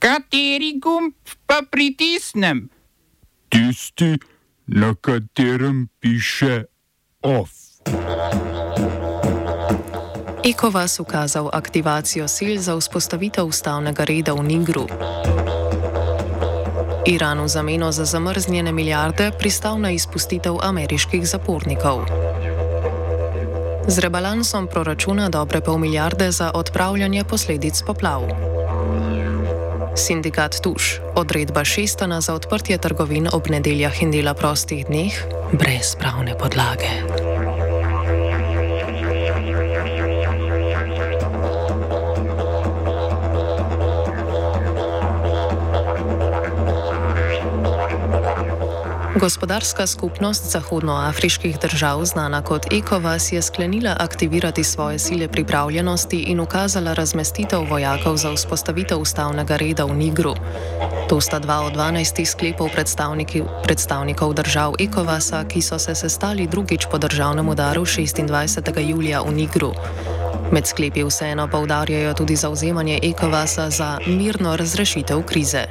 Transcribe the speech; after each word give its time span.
Kateri 0.00 0.80
gumb 0.80 1.12
pa 1.46 1.60
pritisnem? 1.70 2.70
Tisti, 3.52 4.16
na 4.66 4.94
katerem 4.94 5.88
piše 6.00 6.64
OF. 7.22 7.50
Ekovas 10.44 11.00
ukazal 11.00 11.50
aktivacijo 11.52 12.28
sil 12.36 12.56
za 12.56 12.76
vzpostavitev 12.80 13.44
ustavnega 13.44 14.04
reda 14.04 14.32
v 14.32 14.42
Nigru. 14.42 14.88
Iran 17.06 17.44
v 17.44 17.48
zameno 17.48 17.92
za 17.92 18.04
zamrznjene 18.04 18.72
milijarde 18.72 19.30
pristal 19.38 19.80
na 19.80 19.90
izpustitev 19.90 20.56
ameriških 20.62 21.28
zapornikov. 21.28 22.08
Z 23.88 23.98
rebalansom 23.98 24.64
proračuna 24.66 25.28
dobre 25.28 25.60
pol 25.60 25.78
milijarde 25.78 26.32
za 26.32 26.50
odpravljanje 26.54 27.24
posledic 27.24 27.82
poplav. 27.82 28.59
Sindikat 29.96 30.60
Tuš, 30.62 31.00
odredba 31.14 31.64
šestana 31.64 32.20
za 32.20 32.34
odprtje 32.34 32.78
trgovin 32.78 33.28
ob 33.32 33.50
nedeljah 33.50 34.02
in 34.02 34.10
dela 34.10 34.34
prostih 34.34 34.86
dneh, 34.86 35.14
brez 35.52 35.96
pravne 35.98 36.38
podlage. 36.38 37.29
Gospodarska 49.18 49.86
skupnost 49.86 50.50
zahodnoafriških 50.50 51.58
držav, 51.58 52.04
znana 52.04 52.42
kot 52.42 52.66
ECOWAS, 52.72 53.32
je 53.32 53.42
sklenila 53.42 53.96
aktivirati 53.98 54.64
svoje 54.64 54.98
sile 54.98 55.28
pripravljenosti 55.28 56.16
in 56.16 56.40
ukazala 56.40 56.92
razmestitev 56.92 57.60
vojakov 57.70 58.16
za 58.16 58.32
vzpostavitev 58.32 58.98
ustavnega 58.98 59.56
reda 59.56 59.84
v 59.84 59.94
Nigru. 59.94 60.34
To 61.08 61.20
sta 61.20 61.38
dva 61.38 61.60
od 61.60 61.72
dvanajstih 61.72 62.30
sklepov 62.30 62.70
predstavnikov 63.64 64.34
držav 64.34 64.74
ECOWAS-a, 64.78 65.44
ki 65.44 65.62
so 65.62 65.78
se 65.78 65.94
sestali 65.94 66.46
drugič 66.46 66.86
po 66.90 66.98
državnem 66.98 67.48
udaru 67.48 67.82
26. 67.82 68.88
julija 68.88 69.22
v 69.22 69.32
Nigru. 69.32 69.72
Med 70.52 70.66
sklepi 70.66 71.04
vseeno 71.04 71.48
poudarjajo 71.48 72.14
tudi 72.14 72.36
zauzemanje 72.36 72.98
ECOWAS-a 73.02 73.70
za 73.70 73.98
mirno 74.06 74.56
razrešitev 74.56 75.22
krize. 75.22 75.66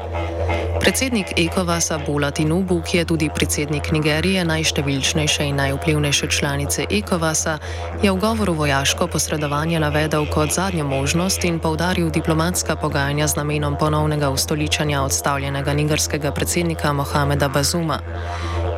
Predsednik 0.79 1.35
Ekovasa 1.35 1.99
Bola 1.99 2.31
Tinubu, 2.31 2.79
ki 2.81 2.97
je 2.97 3.05
tudi 3.05 3.27
predsednik 3.29 3.91
Nigerije, 3.91 4.45
najštevilčnejše 4.45 5.43
in 5.43 5.55
najvplivnejše 5.55 6.27
članice 6.27 6.85
Ekovasa, 6.91 7.57
je 8.03 8.11
v 8.11 8.15
govoru 8.15 8.53
vojaško 8.53 9.07
posredovanje 9.07 9.79
navedel 9.79 10.25
kot 10.31 10.55
zadnjo 10.55 10.87
možnost 10.87 11.43
in 11.43 11.59
povdaril 11.59 12.09
diplomatska 12.09 12.75
pogajanja 12.75 13.27
z 13.27 13.35
namenom 13.35 13.75
ponovnega 13.79 14.29
ustoličanja 14.29 15.01
odstavljenega 15.03 15.73
nigerskega 15.73 16.31
predsednika 16.31 16.93
Mohameda 16.93 17.49
Bazuma. 17.49 17.99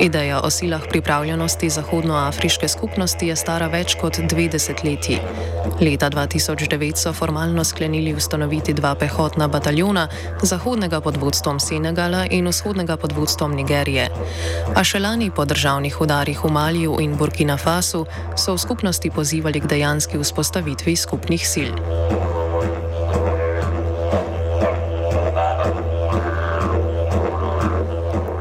Ideja 0.02 0.40
o 0.42 0.50
silah 0.50 0.82
pripravljenosti 0.90 1.70
Zahodnoafriške 1.70 2.68
skupnosti 2.68 3.28
je 3.28 3.36
stara 3.36 3.68
več 3.70 3.94
kot 4.02 4.18
dve 4.30 4.48
desetletji. 4.50 5.20
Leta 5.82 6.10
2009 6.10 6.98
so 6.98 7.14
formalno 7.14 7.64
sklenili 7.64 8.16
ustanoviti 8.18 8.74
dva 8.74 8.96
pehotna 8.96 9.48
bataljona, 9.48 10.08
zahodnega 10.42 11.02
pod 11.02 11.22
vodstvom 11.22 11.60
Senegala 11.60 12.26
in 12.32 12.50
vzhodnega 12.50 12.98
pod 12.98 13.14
vodstvom 13.14 13.54
Nigerije. 13.56 14.10
A 14.76 14.84
še 14.84 15.00
lani 15.00 15.30
po 15.30 15.46
državnih 15.46 16.02
udarih 16.02 16.44
v 16.44 16.52
Maliju 16.52 16.98
in 17.00 17.14
Burkina 17.18 17.58
Fasu 17.58 18.08
so 18.36 18.58
v 18.58 18.66
skupnosti 18.66 19.14
pozivali 19.14 19.62
k 19.62 19.70
dejanski 19.70 20.18
vzpostavitvi 20.18 20.96
skupnih 20.96 21.46
sil. 21.54 22.31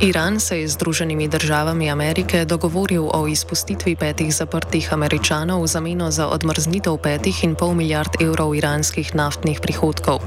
Iran 0.03 0.41
se 0.41 0.61
je 0.61 0.69
z 0.69 0.73
Združenimi 0.73 1.29
državami 1.29 1.91
Amerike 1.91 2.45
dogovoril 2.45 3.05
o 3.13 3.27
izpustitvi 3.29 3.97
petih 3.97 4.33
zaprtih 4.35 4.93
američanov 4.93 5.63
v 5.63 5.67
zameno 5.67 6.11
za 6.11 6.29
odmrznitev 6.33 6.97
petih 6.97 7.45
in 7.45 7.53
pol 7.55 7.77
milijard 7.77 8.17
evrov 8.17 8.57
iranskih 8.57 9.15
naftnih 9.15 9.61
prihodkov. 9.61 10.25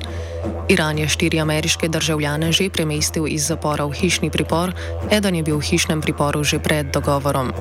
Iran 0.70 0.98
je 0.98 1.08
štiri 1.08 1.40
ameriške 1.40 1.88
državljane 1.88 2.52
že 2.52 2.70
premestil 2.70 3.28
iz 3.28 3.48
zapora 3.48 3.86
v 3.86 3.94
hišni 3.94 4.30
pripor, 4.30 4.74
eden 5.12 5.36
je 5.36 5.44
bil 5.44 5.58
v 5.58 5.68
hišnem 5.70 6.02
priporu 6.02 6.44
že 6.44 6.60
pred 6.60 6.92
dogovorom. 6.94 7.52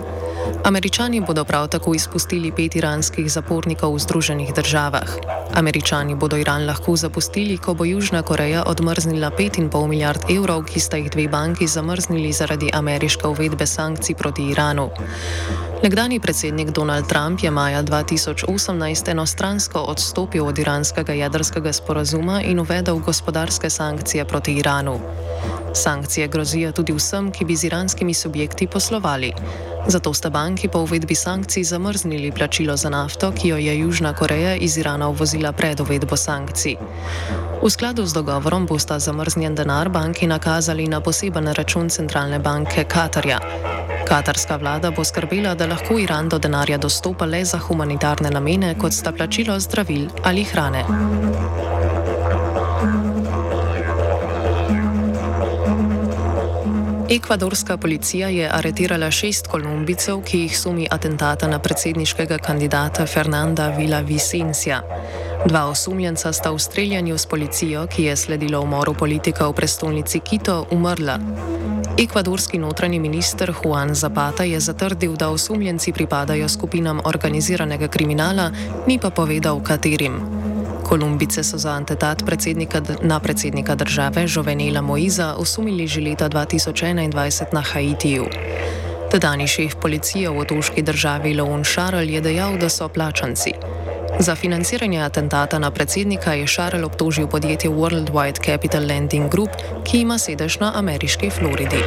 Američani 0.65 1.21
bodo 1.21 1.45
prav 1.45 1.69
tako 1.69 1.95
izpustili 1.95 2.53
pet 2.53 2.77
iranskih 2.77 3.33
zapornikov 3.33 3.95
v 3.95 3.99
Združenih 3.99 4.55
državah. 4.55 5.11
Američani 5.55 6.15
bodo 6.15 6.37
Iran 6.37 6.67
lahko 6.67 6.97
zapustili, 6.97 7.59
ko 7.59 7.75
bo 7.75 7.85
Južna 7.85 8.23
Koreja 8.23 8.63
odmrznila 8.67 9.31
5,5 9.31 9.87
milijard 9.89 10.31
evrov, 10.31 10.65
ki 10.65 10.81
sta 10.81 10.97
jih 10.97 11.11
dve 11.11 11.29
banki 11.29 11.67
zamrznili 11.67 12.33
zaradi 12.33 12.71
ameriške 12.73 13.27
uvedbe 13.27 13.67
sankcij 13.67 14.15
proti 14.15 14.51
Iranu. 14.51 14.91
Nekdani 15.83 16.21
predsednik 16.23 16.71
Donald 16.71 17.11
Trump 17.11 17.43
je 17.43 17.51
maja 17.51 17.83
2018 17.83 19.11
enostransko 19.11 19.81
odstopil 19.81 20.47
od 20.47 20.59
iranskega 20.59 21.13
jedrskega 21.13 21.73
sporazuma 21.73 22.39
in 22.43 22.61
uvedel 22.61 23.03
gospodarske 23.03 23.71
sankcije 23.71 24.25
proti 24.25 24.55
Iranu. 24.55 25.01
Sankcije 25.75 26.29
grozijo 26.29 26.73
tudi 26.73 26.93
vsem, 26.93 27.31
ki 27.31 27.45
bi 27.45 27.57
z 27.57 27.65
iranskimi 27.65 28.15
subjekti 28.15 28.67
poslovali. 28.67 29.33
Zato 29.87 30.15
sta 30.15 30.31
banki 30.31 30.69
po 30.69 30.79
uvedbi 30.79 31.15
sankcij 31.15 31.65
zamrznili 31.65 32.33
plačilo 32.33 32.77
za 32.77 32.91
nafto, 32.91 33.33
ki 33.33 33.49
jo 33.49 33.57
je 33.57 33.79
Južna 33.79 34.13
Koreja 34.15 34.55
iz 34.57 34.77
Irana 34.79 35.09
uvozila 35.09 35.53
pred 35.53 35.81
uvedbo 35.81 36.17
sankcij. 36.17 36.77
V 37.63 37.71
skladu 37.71 38.07
z 38.07 38.13
dogovorom 38.13 38.67
bosta 38.67 38.99
zamrznjen 38.99 39.55
denar 39.55 39.89
banki 39.89 40.27
nakazali 40.27 40.89
na 40.89 41.01
poseben 41.01 41.47
račun 41.47 41.89
centralne 41.91 42.39
banke 42.39 42.85
Katarja. 42.85 43.39
Katarska 44.09 44.57
vlada 44.57 44.91
bo 44.91 45.05
skrbela, 45.05 45.55
da 45.55 45.67
lahko 45.67 45.99
Iran 45.99 46.29
do 46.29 46.39
denarja 46.39 46.79
dostopa 46.79 47.25
le 47.25 47.45
za 47.45 47.59
humanitarne 47.59 48.31
namene, 48.31 48.75
kot 48.79 48.93
sta 48.93 49.13
plačilo 49.13 49.61
zdravil 49.61 50.09
ali 50.23 50.45
hrane. 50.45 50.85
Ekvadorska 57.13 57.77
policija 57.77 58.29
je 58.29 58.51
aretirala 58.53 59.11
šest 59.11 59.47
kolumbijcev, 59.47 60.23
ki 60.25 60.39
jih 60.39 60.59
sumi 60.59 60.87
atentata 60.91 61.49
na 61.49 61.59
predsedniškega 61.59 62.39
kandidata 62.39 63.07
Fernanda 63.07 63.69
Vila 63.69 64.01
Vicencija. 64.01 64.81
Dva 65.47 65.67
osumljenca 65.67 66.33
sta 66.33 66.51
v 66.51 66.59
streljanju 66.59 67.19
s 67.19 67.27
policijo, 67.27 67.87
ki 67.87 68.05
je 68.05 68.17
sledilo 68.17 68.61
umoru 68.61 68.95
politika 68.95 69.49
v 69.49 69.53
prestolnici 69.53 70.21
Quito, 70.21 70.67
umrla. 70.71 71.19
Ekvadorski 71.99 72.59
notranji 72.59 72.99
minister 72.99 73.53
Juan 73.65 73.95
Zapata 73.95 74.45
je 74.45 74.61
zatrdil, 74.61 75.17
da 75.17 75.29
osumljenci 75.29 75.93
pripadajo 75.93 76.49
skupinam 76.49 77.01
organiziranega 77.05 77.89
kriminala, 77.89 78.51
ni 78.87 78.99
pa 78.99 79.11
povedal, 79.11 79.61
katerim. 79.63 80.42
Kolumbice 80.93 81.41
so 81.45 81.57
za 81.59 81.73
atentat 81.73 82.21
predsednika, 82.27 82.83
na 83.03 83.21
predsednika 83.21 83.75
države 83.75 84.27
Jovenela 84.29 84.81
Moiza 84.81 85.35
osumili 85.35 85.87
že 85.87 86.01
leta 86.01 86.29
2021 86.29 87.45
na 87.53 87.61
Haitiju. 87.61 88.27
Tedajni 89.11 89.49
šef 89.49 89.75
policije 89.81 90.29
v 90.29 90.39
otoški 90.39 90.83
državi 90.83 91.35
Leon 91.35 91.65
Šarl 91.65 92.11
je 92.11 92.21
dejal, 92.21 92.59
da 92.59 92.69
so 92.69 92.89
plačanci. 92.89 93.53
Za 94.19 94.35
financiranje 94.35 95.01
atentata 95.01 95.59
na 95.59 95.71
predsednika 95.71 96.35
je 96.35 96.47
Šarl 96.47 96.85
obtožil 96.85 97.27
podjetje 97.27 97.71
Worldwide 97.71 98.45
Capital 98.45 98.85
Lending 98.85 99.31
Group, 99.31 99.51
ki 99.85 100.01
ima 100.01 100.19
sedež 100.19 100.61
na 100.61 100.73
ameriški 100.75 101.31
Floridi. 101.31 101.81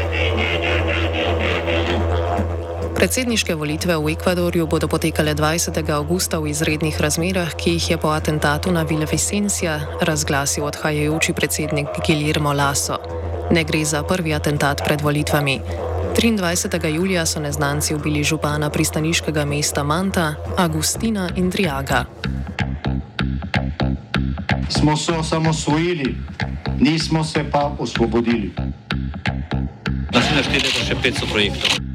Predsedniške 2.96 3.52
volitve 3.60 4.00
v 4.00 4.16
Ekvadorju 4.16 4.72
bodo 4.72 4.88
potekale 4.88 5.36
20. 5.36 5.84
augusta 5.92 6.40
v 6.40 6.56
izrednih 6.56 6.96
razmerah, 6.96 7.52
ki 7.52 7.76
jih 7.76 7.92
je 7.92 7.98
po 8.00 8.16
atentatu 8.16 8.72
na 8.72 8.88
Vila 8.88 9.04
Vicencija 9.04 10.00
razglasil 10.00 10.64
odhajajoči 10.64 11.36
predsednik 11.36 11.92
Guillermo 12.08 12.56
Lasso. 12.56 12.96
Ne 13.52 13.68
gre 13.68 13.84
za 13.84 14.00
prvi 14.00 14.32
atentat 14.32 14.80
pred 14.80 15.03
volitvami. 15.03 15.59
23. 16.16 16.88
julija 16.96 17.28
so 17.28 17.44
neznanci 17.44 18.00
ubili 18.00 18.24
župana 18.24 18.72
pristaniškega 18.72 19.44
mesta 19.44 19.84
Manta, 19.84 20.40
Agustina 20.56 21.30
Indriaga. 21.36 22.08
Smo 24.72 24.96
se 24.96 25.12
osamosvojili, 25.12 26.16
nismo 26.80 27.24
se 27.24 27.44
pa 27.52 27.76
osvobodili. 27.76 28.56
Naslednje 30.16 30.44
število 30.48 30.80
je 30.80 30.86
še 30.88 30.96
500 31.03 31.32
projektov 31.32 31.95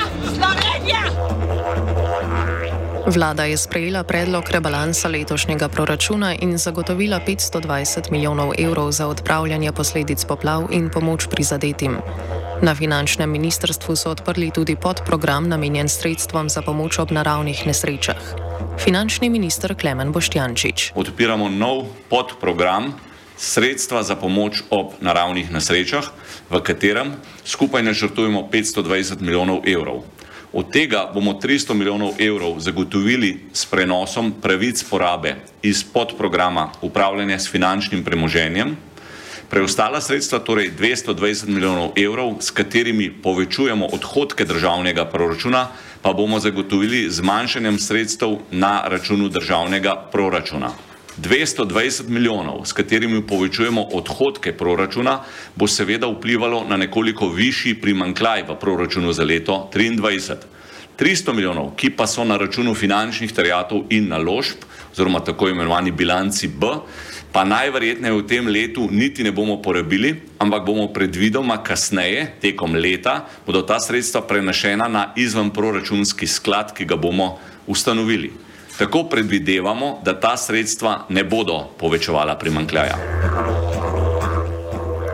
Vlada 3.11 3.43
je 3.43 3.57
sprejela 3.57 4.03
predlog 4.07 4.47
rebalansa 4.49 5.09
letošnjega 5.11 5.67
proračuna 5.67 6.31
in 6.39 6.57
zagotovila 6.57 7.19
520 7.27 8.11
milijonov 8.11 8.53
evrov 8.57 8.91
za 8.91 9.07
odpravljanje 9.07 9.71
posledic 9.71 10.25
poplav 10.25 10.71
in 10.71 10.89
pomoč 10.89 11.27
prizadetim. 11.27 11.97
Na 12.61 12.75
finančnem 12.75 13.31
ministrstvu 13.31 13.95
so 13.95 14.11
odprli 14.11 14.51
tudi 14.55 14.75
podprogram 14.75 15.49
namenjen 15.49 15.89
sredstvom 15.89 16.49
za 16.49 16.61
pomoč 16.61 16.99
ob 16.99 17.11
naravnih 17.11 17.67
nesrečah. 17.67 18.21
Finančni 18.79 19.29
minister 19.29 19.75
Klemen 19.75 20.11
Boštjančič. 20.11 20.91
Odpiramo 20.95 21.49
nov 21.49 21.91
podprogram 22.09 22.93
sredstva 23.37 24.03
za 24.03 24.15
pomoč 24.15 24.63
ob 24.69 24.95
naravnih 25.01 25.51
nesrečah, 25.51 26.07
v 26.49 26.63
katerem 26.63 27.11
skupaj 27.43 27.83
načrtujemo 27.83 28.47
520 28.47 29.19
milijonov 29.19 29.67
evrov. 29.67 30.07
Od 30.53 30.71
tega 30.71 31.07
bomo 31.13 31.33
300 31.39 31.73
milijonov 31.73 32.19
evrov 32.19 32.59
zagotovili 32.59 33.39
s 33.53 33.65
prenosom 33.65 34.33
pravic 34.41 34.83
porabe 34.83 35.35
iz 35.63 35.83
podprograma 35.83 36.71
upravljanja 36.81 37.39
s 37.39 37.51
finančnim 37.51 38.03
premoženjem. 38.03 38.75
Preostala 39.49 40.01
sredstva, 40.01 40.39
torej 40.39 40.71
220 40.79 41.47
milijonov 41.47 41.91
evrov, 41.95 42.35
s 42.39 42.51
katerimi 42.51 43.09
povečujemo 43.23 43.85
odhodke 43.85 44.45
državnega 44.45 45.05
proračuna, 45.05 45.67
pa 46.01 46.13
bomo 46.13 46.39
zagotovili 46.39 47.09
zmanjšanjem 47.09 47.79
sredstev 47.79 48.37
na 48.51 48.81
računu 48.87 49.29
državnega 49.29 49.95
proračuna. 50.11 50.71
220 51.21 52.09
milijonov, 52.09 52.65
s 52.65 52.73
katerimi 52.73 53.21
povečujemo 53.27 53.81
odhodke 53.93 54.53
proračuna, 54.57 55.19
bo 55.55 55.67
seveda 55.67 56.07
vplivalo 56.07 56.65
na 56.69 56.77
nekoliko 56.77 57.29
višji 57.29 57.75
primankljaj 57.81 58.43
v 58.49 58.55
proračunu 58.59 59.13
za 59.13 59.23
leto 59.23 59.69
2023. 59.73 60.35
300 61.01 61.33
milijonov, 61.33 61.71
ki 61.75 61.89
pa 61.97 62.05
so 62.07 62.23
na 62.23 62.37
računu 62.37 62.75
finančnih 62.77 63.31
terjatov 63.33 63.87
in 63.89 64.11
naložb, 64.11 64.61
oziroma 64.91 65.19
tako 65.25 65.49
imenovani 65.49 65.91
bilanci 65.91 66.47
B, 66.47 66.67
pa 67.31 67.41
najverjetneje 67.43 68.13
v 68.13 68.27
tem 68.27 68.47
letu 68.47 68.87
niti 68.91 69.23
ne 69.23 69.31
bomo 69.31 69.61
porabili, 69.61 70.13
ampak 70.37 70.65
bomo 70.65 70.87
predvidoma 70.93 71.57
kasneje, 71.63 72.27
tekom 72.41 72.75
leta, 72.75 73.25
bodo 73.45 73.63
ta 73.65 73.79
sredstva 73.79 74.21
prenašena 74.27 74.87
na 74.87 75.13
izvenproračunski 75.15 76.27
sklad, 76.27 76.75
ki 76.77 76.85
ga 76.85 76.95
bomo 76.95 77.39
ustanovili. 77.67 78.50
Tako 78.77 79.03
predvidevamo, 79.03 79.99
da 80.03 80.19
ta 80.19 80.37
sredstva 80.37 81.05
ne 81.09 81.23
bodo 81.23 81.67
povečevala 81.77 82.37
primankljaja. 82.37 82.97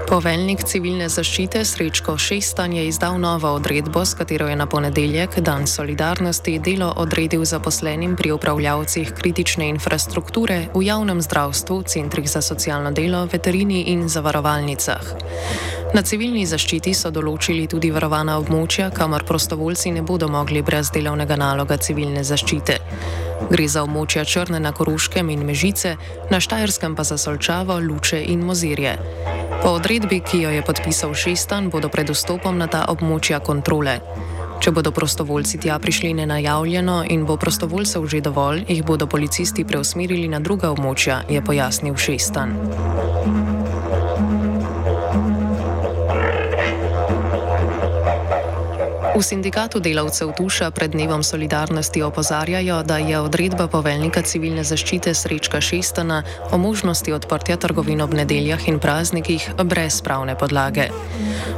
Poveljnik 0.07 0.61
civilne 0.63 1.09
zaščite 1.11 1.65
Srečko 1.67 2.13
Šestan 2.17 2.71
je 2.71 2.85
izdal 2.87 3.17
novo 3.19 3.49
odredbo, 3.57 4.05
s 4.07 4.15
katero 4.15 4.47
je 4.47 4.55
na 4.55 4.63
ponedeljek, 4.65 5.35
dan 5.43 5.67
solidarnosti, 5.67 6.53
delo 6.63 6.93
odredil 7.03 7.43
zaposlenim 7.45 8.15
pri 8.15 8.31
upravljavcih 8.31 9.11
kritične 9.17 9.67
infrastrukture 9.67 10.61
v 10.73 10.85
javnem 10.87 11.19
zdravstvu, 11.21 11.81
centrih 11.91 12.29
za 12.29 12.41
socialno 12.41 12.91
delo, 12.95 13.25
veterini 13.27 13.81
in 13.91 14.07
zavarovalnicah. 14.07 15.11
Na 15.95 16.01
civilni 16.03 16.43
zaščiti 16.43 16.91
so 16.91 17.09
določili 17.15 17.63
tudi 17.71 17.93
varovana 17.95 18.35
območja, 18.41 18.89
kamor 18.91 19.23
prostovoljci 19.27 19.93
ne 19.95 20.01
bodo 20.03 20.27
mogli 20.27 20.59
brez 20.61 20.89
delovnega 20.91 21.37
naloga 21.39 21.77
civilne 21.79 22.25
zaščite. 22.27 22.75
Gre 23.47 23.67
za 23.71 23.85
območja 23.87 24.25
Črne 24.27 24.59
na 24.59 24.73
Koruškem 24.75 25.29
in 25.31 25.45
Mežice, 25.47 25.95
na 26.31 26.41
Štajerskem 26.43 26.95
pa 26.97 27.07
za 27.07 27.15
Solčavo, 27.17 27.79
Luče 27.79 28.19
in 28.19 28.43
Mozirje. 28.43 28.97
Po 29.63 29.77
odredbi, 29.77 30.19
ki 30.19 30.41
jo 30.43 30.51
je 30.51 30.65
podpisal 30.67 31.15
Šestan, 31.15 31.69
bodo 31.71 31.87
pred 31.93 32.11
vstopom 32.11 32.59
na 32.59 32.67
ta 32.67 32.83
območja 32.91 33.39
kontrole. 33.39 34.01
Če 34.59 34.73
bodo 34.75 34.91
prostovoljci 34.91 35.61
tja 35.63 35.77
prišli 35.79 36.11
nenajavljeno 36.17 37.03
in 37.13 37.23
bo 37.29 37.37
prostovoljcev 37.39 38.09
že 38.11 38.25
dovolj, 38.25 38.65
jih 38.67 38.83
bodo 38.83 39.07
policisti 39.07 39.63
preusmerili 39.63 40.27
na 40.27 40.43
druga 40.43 40.73
območja, 40.75 41.21
je 41.29 41.41
pojasnil 41.41 41.95
Šestan. 41.95 42.57
V 49.17 49.25
sindikatu 49.25 49.81
delavcev 49.81 50.29
Tuša 50.37 50.69
pred 50.69 50.93
dnevom 50.93 51.25
solidarnosti 51.25 52.05
opozarjajo, 52.05 52.83
da 52.85 53.01
je 53.01 53.17
odredba 53.17 53.65
poveljnika 53.65 54.21
civilne 54.21 54.61
zaščite 54.61 55.09
Srečka 55.09 55.57
Šestana 55.57 56.21
o 56.53 56.57
možnosti 56.61 57.09
odprtja 57.09 57.57
trgovin 57.57 58.01
ob 58.05 58.13
nedeljah 58.13 58.61
in 58.69 58.77
praznikih 58.77 59.41
brez 59.65 60.05
pravne 60.05 60.37
podlage. 60.37 60.93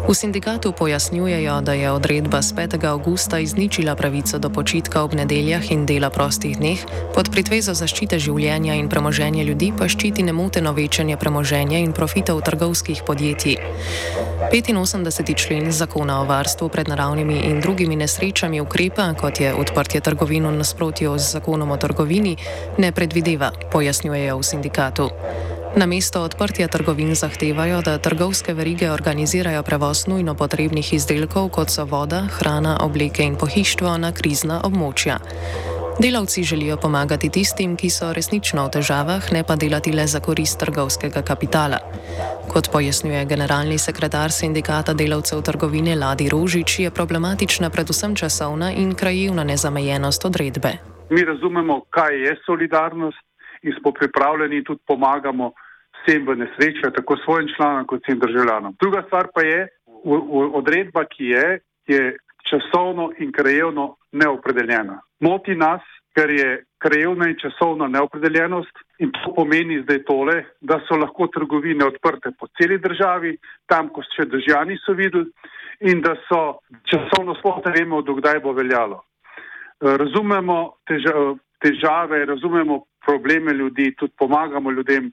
V 0.08 0.16
sindikatu 0.16 0.72
pojasnjujejo, 0.72 1.60
da 1.62 1.76
je 1.76 1.92
odredba 1.92 2.40
z 2.42 2.56
5. 2.56 2.80
augusta 2.88 3.40
izničila 3.44 3.96
pravico 3.96 4.40
do 4.40 4.50
počitka 4.50 5.04
ob 5.04 5.14
nedeljah 5.14 5.72
in 5.72 5.84
dela 5.86 6.10
prostih 6.10 6.56
dneh, 6.58 6.80
pod 7.12 7.28
pretvezo 7.28 7.76
zaščite 7.76 8.20
življenja 8.20 8.80
in 8.80 8.88
premoženja 8.88 9.44
ljudi 9.44 9.74
pa 9.76 9.92
ščiti 9.92 10.24
nemoteno 10.24 10.72
večanje 10.72 11.20
premoženja 11.20 11.84
in 11.84 11.92
profitov 11.92 12.40
trgovskih 12.42 13.04
podjetij. 13.04 13.60
85. 14.50 15.36
člen 15.36 15.72
zakona 15.72 16.22
o 16.22 16.26
varstvu 16.26 16.70
pred 16.70 16.88
naravnimi 16.88 17.49
in 17.49 17.49
drugimi 17.58 17.98
nesrečami 17.98 18.62
ukrepa, 18.62 19.10
kot 19.18 19.42
je 19.42 19.50
odprtje 19.58 20.06
trgovin 20.06 20.46
v 20.46 20.62
nasprotju 20.62 21.18
z 21.18 21.26
zakonom 21.42 21.74
o 21.74 21.78
trgovini, 21.82 22.38
ne 22.78 22.94
predvideva, 22.94 23.50
pojasnjujejo 23.74 24.38
v 24.38 24.46
sindikatu. 24.46 25.10
Na 25.76 25.86
mesto 25.86 26.22
odprtja 26.22 26.68
trgovin 26.70 27.16
zahtevajo, 27.16 27.82
da 27.82 27.98
trgovske 27.98 28.54
verige 28.54 28.92
organizirajo 28.92 29.64
prevoz 29.64 30.08
nujno 30.08 30.34
potrebnih 30.34 30.94
izdelkov, 30.94 31.50
kot 31.50 31.70
so 31.70 31.86
voda, 31.86 32.26
hrana, 32.38 32.78
obleke 32.82 33.26
in 33.26 33.36
pohištvo 33.38 33.98
na 33.98 34.14
krizna 34.14 34.62
območja. 34.66 35.20
Delavci 36.02 36.44
želijo 36.44 36.78
pomagati 36.82 37.30
tistim, 37.30 37.76
ki 37.76 37.90
so 37.90 38.14
resnično 38.18 38.62
v 38.66 38.70
težavah, 38.76 39.24
ne 39.36 39.42
pa 39.48 39.56
delati 39.62 39.92
le 39.92 40.06
za 40.08 40.20
korist 40.28 40.60
trgovskega 40.60 41.22
kapitala. 41.30 41.80
Kot 42.52 42.70
pojasnjuje 42.74 43.26
generalni 43.26 43.78
sekretar 43.78 44.32
sindikata 44.32 44.94
delavcev 44.94 45.42
trgovine 45.48 45.96
Ladi 46.04 46.30
Rožič, 46.34 46.80
je 46.80 46.92
problematična 47.00 47.70
predvsem 47.70 48.16
časovna 48.16 48.72
in 48.72 48.96
krajevna 48.96 49.44
nezamejenost 49.44 50.26
odredbe. 50.26 50.72
Mi 51.10 51.26
razumemo, 51.32 51.82
kaj 51.90 52.16
je 52.26 52.38
solidarnost 52.46 53.26
in 53.62 53.76
smo 53.82 53.92
pripravljeni 53.92 54.58
in 54.58 54.64
tudi 54.64 54.82
pomagamo 54.88 55.52
vsem 56.00 56.24
v 56.28 56.36
nesreči, 56.36 56.96
tako 56.96 57.18
svojim 57.26 57.48
članom 57.56 57.86
kot 57.88 58.00
vsem 58.08 58.20
državljanom. 58.20 58.76
Druga 58.82 59.04
stvar 59.08 59.28
pa 59.36 59.42
je 59.42 59.68
odredba, 60.54 61.04
ki 61.06 61.24
je, 61.36 61.60
je 61.88 62.18
časovno 62.48 63.12
in 63.20 63.32
krajevno 63.32 63.96
neopredeljena. 64.12 65.00
Moti 65.20 65.56
nas, 65.56 65.82
ker 66.16 66.30
je 66.30 66.64
krajevna 66.80 67.30
in 67.30 67.38
časovna 67.40 67.88
neopredeljenost 67.88 68.80
in 69.00 69.12
to 69.12 69.34
pomeni 69.36 69.82
zdaj 69.84 70.04
tole, 70.08 70.44
da 70.62 70.80
so 70.88 70.98
lahko 70.98 71.28
trgovine 71.28 71.86
odprte 71.86 72.32
po 72.40 72.48
celi 72.58 72.80
državi, 72.80 73.38
tam, 73.68 73.90
ko 73.94 74.04
še 74.04 74.26
državljani 74.26 74.80
so 74.86 74.96
videli 74.98 75.30
in 75.80 76.02
da 76.02 76.16
so 76.28 76.60
časovno 76.92 77.36
sploh 77.40 77.62
ne 77.66 77.76
vemo, 77.78 78.02
dokdaj 78.02 78.42
bo 78.44 78.54
veljalo. 78.54 79.04
Razumemo 79.80 80.58
težave, 81.64 82.26
razumemo 82.26 82.84
probleme 83.06 83.54
ljudi, 83.54 83.94
tudi 83.96 84.14
pomagamo 84.18 84.72
ljudem 84.72 85.12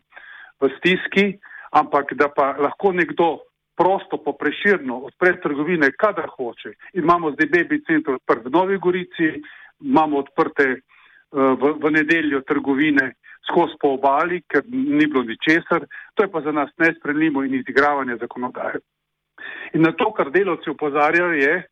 v 0.61 0.71
stiski, 0.78 1.37
ampak 1.71 2.14
da 2.14 2.28
pa 2.28 2.54
lahko 2.59 2.92
nekdo 2.92 3.45
prosto 3.76 4.18
po 4.25 4.33
preširno 4.33 4.99
odpre 5.11 5.37
trgovine, 5.40 5.92
kadar 5.92 6.28
hoče. 6.37 6.73
In 6.92 7.04
imamo 7.04 7.33
zdaj 7.37 7.49
baby 7.52 7.83
center 7.87 8.14
odprt 8.14 8.47
v 8.47 8.50
Novi 8.50 8.78
Gorici, 8.78 9.28
imamo 9.80 10.18
odprte 10.25 10.66
uh, 10.73 11.52
v, 11.61 11.75
v 11.83 11.92
nedeljo 11.92 12.40
trgovine 12.49 13.12
skozi 13.47 13.76
po 13.80 13.95
obali, 13.95 14.42
ker 14.49 14.64
ni 14.66 15.06
bilo 15.06 15.23
ničesar. 15.23 15.87
To 16.14 16.25
je 16.25 16.30
pa 16.33 16.40
za 16.40 16.52
nas 16.52 16.71
nespremljivo 16.78 17.45
in 17.45 17.54
izigravanje 17.54 18.16
zakonodaje. 18.21 18.80
In 19.75 19.83
na 19.83 19.92
to, 19.92 20.11
kar 20.12 20.30
delovci 20.30 20.71
upozarjajo, 20.71 21.33
je, 21.33 21.62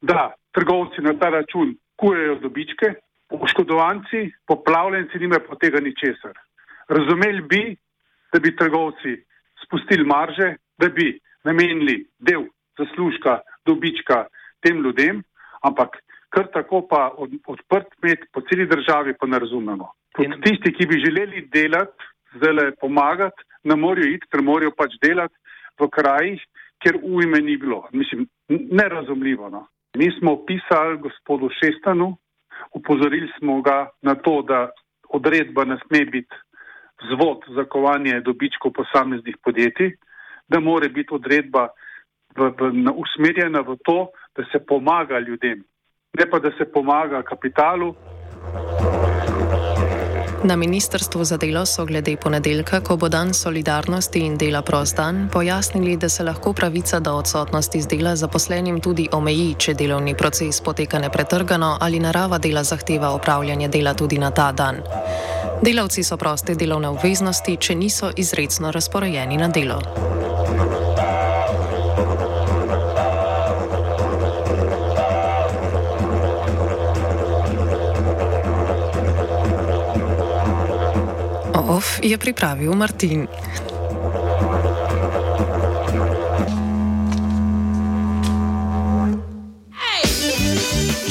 da 0.00 0.34
trgovci 0.52 1.00
na 1.00 1.14
ta 1.18 1.30
račun 1.30 1.76
kujejo 1.96 2.34
dobičke, 2.42 2.94
poškodovanci, 3.28 4.30
poplavljenci 4.46 5.18
nimajo 5.18 5.46
pa 5.48 5.56
tega 5.60 5.80
ničesar. 5.80 6.34
Razumeli 6.88 7.42
bi, 7.42 7.62
da 8.32 8.40
bi 8.40 8.56
trgovci 8.56 9.16
spustili 9.64 10.04
marže, 10.04 10.56
da 10.78 10.88
bi 10.88 11.14
namenili 11.46 12.02
del 12.18 12.48
zaslužka, 12.78 13.40
dobička 13.66 14.26
tem 14.60 14.82
ljudem, 14.82 15.22
ampak 15.62 15.96
kar 16.34 16.50
tako 16.52 16.82
pa 16.90 17.08
od, 17.16 17.38
odprt 17.46 17.94
med 18.02 18.26
po 18.32 18.42
celi 18.48 18.66
državi 18.66 19.14
pa 19.20 19.26
ne 19.26 19.38
razumemo. 19.38 19.88
Tudi 20.16 20.40
tisti, 20.44 20.72
ki 20.72 20.86
bi 20.90 21.02
želeli 21.04 21.46
delati, 21.52 22.10
zdaj 22.36 22.72
pomagati, 22.80 23.44
ne 23.64 23.76
morejo 23.76 24.14
iti, 24.16 24.28
ker 24.30 24.42
morajo 24.42 24.74
pač 24.76 24.96
delati 25.02 25.34
v 25.80 25.88
krajih, 25.92 26.42
kjer 26.82 26.98
ujme 27.02 27.40
ni 27.40 27.56
bilo. 27.56 27.84
Mislim, 27.92 28.26
nerazumljivo. 28.48 29.50
No. 29.50 29.66
Mi 29.96 30.10
smo 30.18 30.36
pisali 30.46 30.98
gospodu 30.98 31.48
Šestanu, 31.60 32.16
upozorili 32.72 33.30
smo 33.38 33.60
ga 33.62 33.86
na 34.02 34.14
to, 34.14 34.42
da 34.42 34.70
odredba 35.08 35.64
ne 35.64 35.78
sme 35.86 36.04
biti 36.04 36.36
vzvod 37.02 37.44
za 37.56 37.64
kovanje 37.64 38.20
dobičkov 38.20 38.72
posameznih 38.72 39.36
podjetij, 39.44 39.96
da 40.48 40.60
more 40.60 40.88
biti 40.88 41.14
odredba 41.14 41.68
v, 42.36 42.50
v, 42.58 42.70
usmerjena 42.94 43.60
v 43.60 43.76
to, 43.84 44.10
da 44.36 44.44
se 44.52 44.58
pomaga 44.66 45.18
ljudem, 45.18 45.64
ne 46.18 46.30
pa 46.30 46.38
da 46.38 46.50
se 46.58 46.64
pomaga 46.72 47.22
kapitalu, 47.22 47.94
Na 50.46 50.56
ministrstvu 50.56 51.24
za 51.24 51.36
delo 51.36 51.66
so 51.66 51.84
glede 51.84 52.16
ponedeljka, 52.16 52.80
ko 52.80 52.96
bo 52.96 53.08
dan 53.08 53.34
solidarnosti 53.34 54.18
in 54.18 54.36
dela 54.38 54.62
prost 54.62 54.96
dan, 54.96 55.28
pojasnili, 55.32 55.96
da 55.96 56.08
se 56.08 56.22
lahko 56.24 56.52
pravica 56.52 57.00
do 57.00 57.14
odsotnosti 57.14 57.80
z 57.82 57.86
dela 57.86 58.16
zaposlenim 58.16 58.80
tudi 58.80 59.08
omeji, 59.12 59.54
če 59.58 59.74
delovni 59.74 60.14
proces 60.14 60.60
poteka 60.60 60.98
nepretrgano 60.98 61.76
ali 61.80 62.00
narava 62.00 62.38
dela 62.38 62.62
zahteva 62.64 63.10
opravljanje 63.10 63.68
dela 63.68 63.94
tudi 63.94 64.18
na 64.18 64.30
ta 64.30 64.52
dan. 64.52 64.76
Delavci 65.62 66.02
so 66.02 66.16
proste 66.16 66.54
delovne 66.54 66.88
obveznosti, 66.88 67.56
če 67.56 67.74
niso 67.74 68.10
izredno 68.16 68.70
razporejeni 68.70 69.36
na 69.36 69.48
delo. 69.48 69.80
Off 81.66 82.00
je 82.02 82.18
pripravil 82.18 82.74
Martin. 82.74 83.28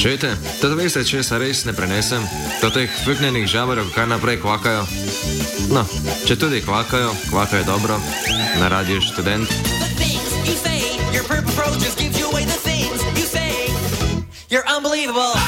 Čujete, 0.06 0.38
to 0.62 0.70
veste, 0.78 1.02
če 1.02 1.24
se 1.26 1.38
res 1.42 1.64
ne 1.66 1.74
prenesem, 1.74 2.22
to 2.62 2.70
teh 2.70 2.86
vpiknenih 2.86 3.48
žabarjev 3.50 3.90
kaj 3.90 4.06
naprej 4.06 4.38
kvakajo. 4.38 4.84
No, 5.74 5.82
če 6.30 6.38
tudi 6.38 6.62
kvakajo, 6.62 7.10
kvakajo 7.32 7.66
dobro, 7.66 7.98
na 8.60 8.68
radiju 8.70 9.02
študent. 9.02 9.50
You're 14.50 14.64
unbelievable! 14.78 15.45